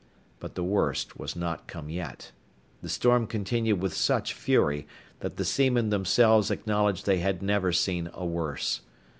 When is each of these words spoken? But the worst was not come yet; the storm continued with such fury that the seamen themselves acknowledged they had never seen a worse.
But 0.39 0.55
the 0.55 0.63
worst 0.63 1.19
was 1.19 1.35
not 1.35 1.67
come 1.67 1.87
yet; 1.87 2.31
the 2.81 2.89
storm 2.89 3.27
continued 3.27 3.79
with 3.79 3.93
such 3.93 4.33
fury 4.33 4.87
that 5.19 5.37
the 5.37 5.45
seamen 5.45 5.91
themselves 5.91 6.49
acknowledged 6.49 7.05
they 7.05 7.19
had 7.19 7.43
never 7.43 7.71
seen 7.71 8.09
a 8.11 8.25
worse. 8.25 8.81